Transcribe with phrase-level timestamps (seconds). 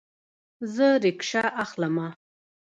[0.73, 2.07] زه ریکشه اخلمه